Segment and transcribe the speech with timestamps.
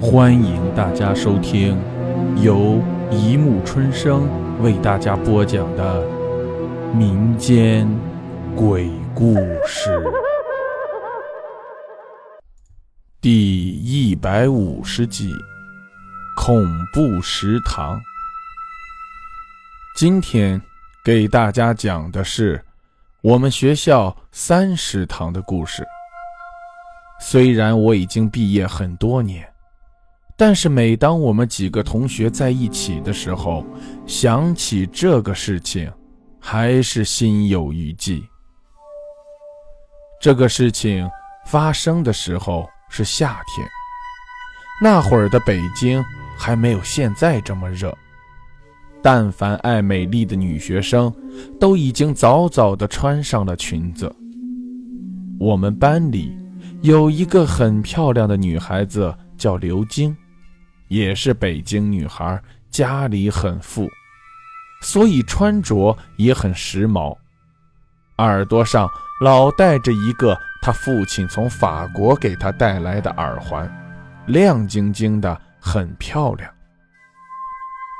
[0.00, 1.76] 欢迎大家收听
[2.40, 4.28] 由一木春生
[4.62, 6.06] 为大家播讲的
[6.94, 7.84] 民间
[8.54, 9.34] 鬼故
[9.66, 10.00] 事
[13.20, 15.34] 第一百五十集：
[16.36, 18.00] 恐怖食堂。
[19.96, 20.62] 今天
[21.04, 22.64] 给大家讲的是
[23.20, 25.84] 我们学校三食堂的故事。
[27.20, 29.44] 虽然我已经毕业很多年。
[30.38, 33.66] 但是每当我们几个同学在一起的时候，
[34.06, 35.90] 想起这个事情，
[36.38, 38.22] 还是心有余悸。
[40.20, 41.10] 这个事情
[41.44, 43.66] 发生的时候是夏天，
[44.80, 46.00] 那会儿的北京
[46.38, 47.92] 还没有现在这么热。
[49.02, 51.12] 但凡爱美丽的女学生，
[51.58, 54.14] 都已经早早地穿上了裙子。
[55.40, 56.38] 我们班里
[56.82, 60.16] 有一个很漂亮的女孩子，叫刘晶。
[60.88, 63.88] 也是北京女孩，家里很富，
[64.82, 67.16] 所以穿着也很时髦，
[68.18, 68.88] 耳朵上
[69.22, 73.70] 老戴着一个她父亲从法国给她带来的耳环，
[74.26, 76.50] 亮晶晶的，很漂亮。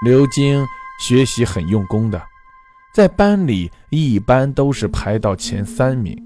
[0.05, 0.65] 刘晶
[1.01, 2.23] 学习很用功的，
[2.95, 6.17] 在班里一般都是排到前三名，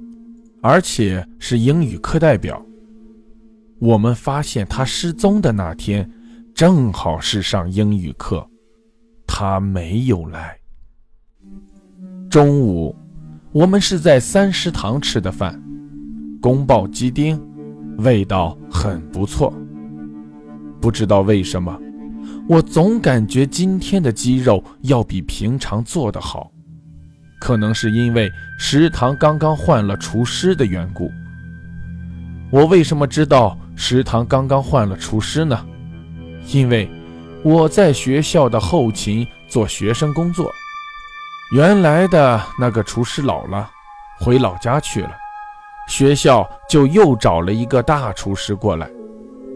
[0.62, 2.64] 而且是英语课代表。
[3.80, 6.08] 我们发现她失踪的那天。
[6.54, 8.46] 正好是上英语课，
[9.26, 10.56] 他没有来。
[12.28, 12.94] 中午，
[13.52, 15.60] 我们是在三食堂吃的饭，
[16.40, 17.40] 宫爆鸡丁，
[17.98, 19.52] 味道很不错。
[20.80, 21.76] 不知道为什么，
[22.48, 26.52] 我总感觉今天的鸡肉要比平常做的好，
[27.40, 31.10] 可能是因为食堂刚刚换了厨师的缘故。
[32.50, 35.66] 我为什么知道食堂刚刚换了厨师呢？
[36.48, 36.88] 因为
[37.42, 40.50] 我在学校的后勤做学生工作，
[41.52, 43.70] 原来的那个厨师老了，
[44.20, 45.16] 回老家去了，
[45.88, 48.90] 学校就又找了一个大厨师过来。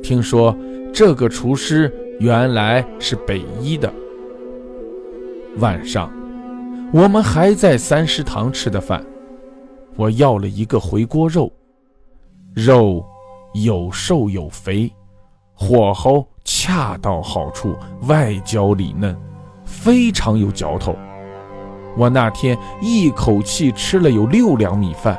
[0.02, 0.56] 听说
[0.92, 3.92] 这个厨师原来是北医的。
[5.58, 6.12] 晚上，
[6.92, 9.04] 我们还在三食堂吃的饭，
[9.96, 11.52] 我要了一个回锅肉，
[12.54, 13.04] 肉
[13.54, 14.92] 有瘦有肥，
[15.54, 16.26] 火候。
[16.46, 19.14] 恰到好处，外焦里嫩，
[19.64, 20.96] 非常有嚼头。
[21.96, 25.18] 我那天一口气吃了有六两米饭，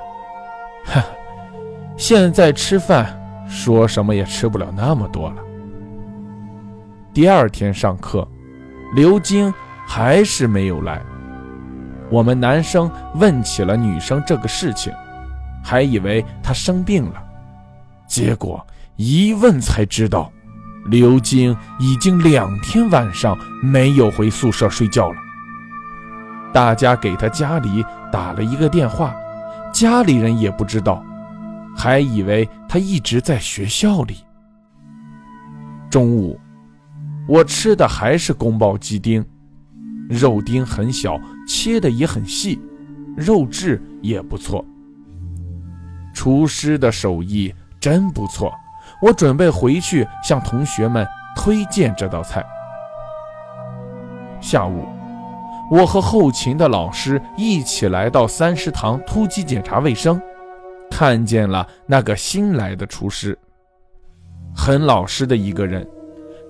[0.85, 1.03] 哈，
[1.97, 5.43] 现在吃饭说什么也吃不了那么多了。
[7.13, 8.25] 第二天上课，
[8.95, 9.53] 刘晶
[9.85, 11.01] 还是没有来。
[12.09, 14.93] 我们男生问起了女生这个事情，
[15.61, 17.21] 还以为她生病了，
[18.07, 18.65] 结果
[18.95, 20.31] 一问才知道。
[20.87, 25.17] 刘晶已经两天晚上没有回宿舍睡觉了。
[26.53, 29.13] 大家给他家里打了一个电话，
[29.73, 31.03] 家里人也不知道，
[31.75, 34.17] 还以为他一直在学校里。
[35.89, 36.39] 中午，
[37.27, 39.23] 我吃的还是宫保鸡丁，
[40.09, 42.59] 肉丁很小，切的也很细，
[43.15, 44.65] 肉质也不错。
[46.13, 48.51] 厨师的手艺真不错。
[49.01, 52.45] 我准备回去向同学们推荐这道菜。
[54.39, 54.85] 下午，
[55.71, 60.21] 我和后勤的老师一起来到三食堂突击检查卫生，
[60.89, 63.37] 看见了那个新来的厨师，
[64.55, 65.87] 很老实的一个人，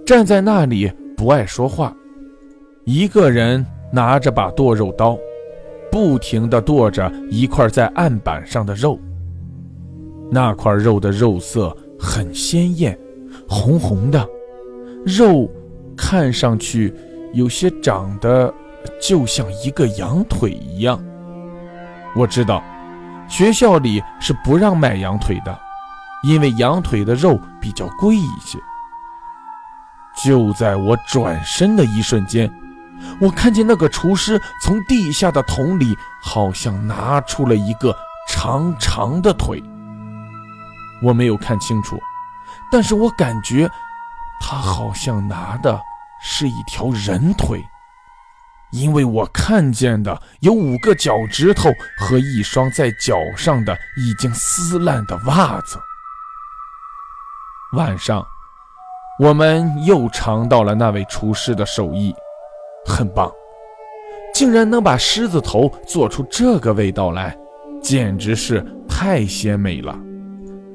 [0.05, 1.93] 站在那里不爱说话，
[2.85, 5.17] 一个人拿着把剁肉刀，
[5.91, 8.99] 不停地剁着一块在案板上的肉。
[10.29, 11.75] 那块肉的肉色。
[11.99, 12.97] 很鲜艳，
[13.47, 14.27] 红红的，
[15.05, 15.49] 肉
[15.95, 16.93] 看上去
[17.33, 18.53] 有些长得
[19.01, 21.03] 就像一个羊腿一样。
[22.15, 22.63] 我知道
[23.27, 25.59] 学校里是不让卖羊腿的，
[26.23, 28.57] 因为羊腿的肉比较贵一些。
[30.23, 32.51] 就在我转身的一瞬间，
[33.21, 37.95] 我看见那个厨师从地下的桶里好像拿出了一个
[38.27, 39.63] 长长的腿。
[41.03, 41.99] 我没有看清楚，
[42.71, 43.69] 但是我感觉
[44.39, 45.79] 他好像拿的
[46.21, 47.63] 是一条人腿，
[48.71, 55.79] 因为我看见的有五个脚趾头和一双在脚上的已经撕烂的袜子。
[57.73, 58.25] 晚上，
[59.19, 62.15] 我们又尝到了那位厨师的手艺，
[62.85, 63.31] 很棒，
[64.33, 67.37] 竟然能把狮子头做出这个味道来，
[67.81, 69.93] 简直是太鲜美了。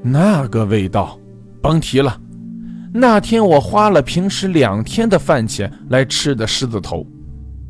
[0.04, 1.16] 那个味道，
[1.62, 2.20] 甭提了，
[2.92, 7.06] 那天我花了平时两天的饭钱来吃的狮子头，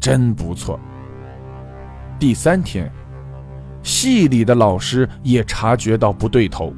[0.01, 0.81] 真不错。
[2.19, 2.91] 第三天，
[3.83, 6.73] 系里的老师也察觉到不对头，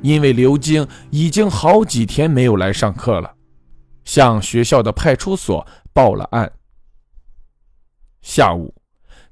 [0.00, 3.34] 因为刘晶已经好几天没有来上课了，
[4.04, 6.52] 向学校的派出所报了案。
[8.22, 8.72] 下午，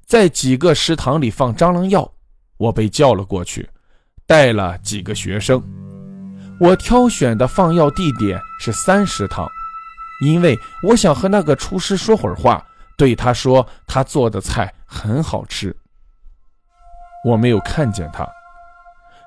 [0.05, 2.13] 在几个食堂里放蟑螂药，
[2.57, 3.69] 我被叫了过去，
[4.33, 5.61] 带了几个学生。
[6.59, 9.47] 我挑选的放药地点是三食堂，
[10.25, 12.65] 因为我想和那个厨师说会儿话，
[12.97, 15.75] 对他说他做的菜很好吃。
[17.23, 18.27] 我没有看见他，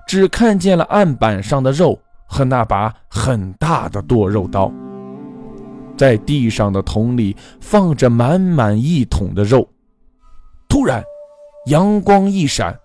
[0.09, 4.73] 只看见了案板上的肉和那把很大的剁肉刀。
[5.97, 9.69] 在地上的桶里放着满满一桶的肉。
[10.69, 11.01] 突然，
[11.67, 12.77] 阳光一闪。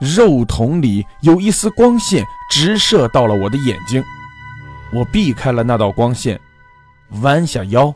[0.00, 4.02] 肉桶里有一丝光线直射到了我的眼睛，
[4.92, 6.40] 我避开了那道光线，
[7.20, 7.94] 弯下腰，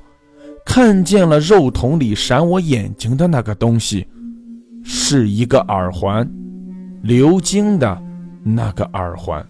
[0.67, 4.06] 看见了肉桶里闪我眼睛的那个东西，
[4.85, 6.29] 是一个耳环，
[7.03, 8.03] 鎏金的
[8.43, 9.45] 那个耳环。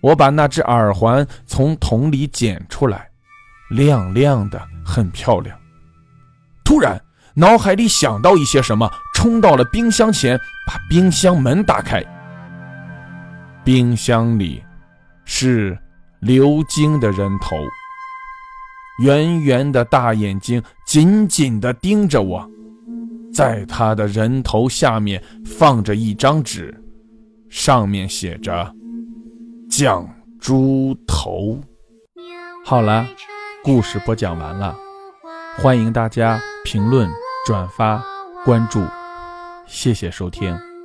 [0.00, 3.08] 我把那只耳环从桶里捡出来，
[3.70, 5.58] 亮亮的，很漂亮。
[6.64, 6.98] 突然。
[7.38, 12.02] 脑海里想到一些什么，冲到了冰箱前，把冰箱门打开。
[13.62, 14.62] 冰箱里
[15.26, 15.78] 是
[16.20, 17.54] 刘晶的人头，
[19.02, 22.48] 圆圆的大眼睛紧紧地盯着我，
[23.30, 26.82] 在他的人头下面放着一张纸，
[27.50, 28.74] 上面写着
[29.68, 30.08] “酱
[30.40, 31.60] 猪头”。
[32.64, 33.06] 好了，
[33.62, 34.74] 故事播讲完了，
[35.58, 37.06] 欢迎大家评论。
[37.46, 38.04] 转发
[38.44, 38.84] 关注，
[39.68, 40.75] 谢谢收听。